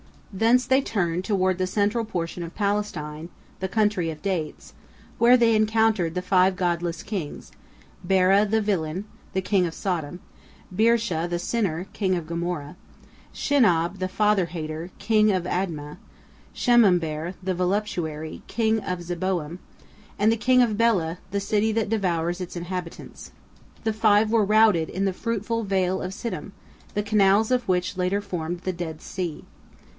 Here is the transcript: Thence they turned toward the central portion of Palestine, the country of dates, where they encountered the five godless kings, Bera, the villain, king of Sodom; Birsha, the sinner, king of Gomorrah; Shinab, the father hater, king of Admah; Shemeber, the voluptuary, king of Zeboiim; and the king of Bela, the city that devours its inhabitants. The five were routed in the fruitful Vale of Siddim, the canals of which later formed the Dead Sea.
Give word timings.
Thence 0.33 0.65
they 0.65 0.81
turned 0.81 1.25
toward 1.25 1.57
the 1.57 1.67
central 1.67 2.05
portion 2.05 2.41
of 2.41 2.55
Palestine, 2.55 3.29
the 3.59 3.67
country 3.67 4.09
of 4.09 4.21
dates, 4.23 4.73
where 5.19 5.37
they 5.37 5.53
encountered 5.55 6.15
the 6.15 6.21
five 6.23 6.55
godless 6.55 7.03
kings, 7.03 7.51
Bera, 8.03 8.45
the 8.45 8.61
villain, 8.61 9.05
king 9.43 9.67
of 9.67 9.73
Sodom; 9.75 10.21
Birsha, 10.73 11.27
the 11.29 11.37
sinner, 11.37 11.85
king 11.93 12.15
of 12.15 12.25
Gomorrah; 12.25 12.77
Shinab, 13.31 13.99
the 13.99 14.07
father 14.07 14.45
hater, 14.45 14.89
king 14.99 15.31
of 15.31 15.43
Admah; 15.43 15.97
Shemeber, 16.55 17.35
the 17.43 17.53
voluptuary, 17.53 18.41
king 18.47 18.79
of 18.79 19.03
Zeboiim; 19.03 19.59
and 20.17 20.31
the 20.31 20.37
king 20.37 20.63
of 20.63 20.77
Bela, 20.77 21.19
the 21.31 21.41
city 21.41 21.71
that 21.73 21.89
devours 21.89 22.41
its 22.41 22.55
inhabitants. 22.55 23.33
The 23.83 23.93
five 23.93 24.31
were 24.31 24.45
routed 24.45 24.89
in 24.89 25.05
the 25.05 25.13
fruitful 25.13 25.63
Vale 25.63 26.01
of 26.01 26.13
Siddim, 26.13 26.53
the 26.95 27.03
canals 27.03 27.51
of 27.51 27.67
which 27.67 27.97
later 27.97 28.21
formed 28.21 28.61
the 28.61 28.73
Dead 28.73 29.01
Sea. 29.01 29.43